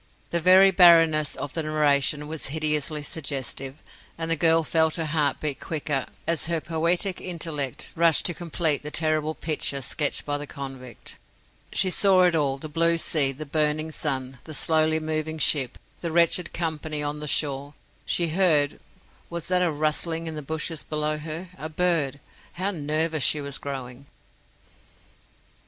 [0.31, 3.75] The very barrenness of the narration was hideously suggestive,
[4.17, 8.81] and the girl felt her heart beat quicker as her poetic intellect rushed to complete
[8.81, 11.17] the terrible picture sketched by the convict.
[11.71, 16.11] She saw it all the blue sea, the burning sun, the slowly moving ship, the
[16.11, 18.79] wretched company on the shore; she heard
[19.29, 21.49] Was that a rustling in the bushes below her?
[21.59, 22.19] A bird!
[22.53, 24.07] How nervous she was growing!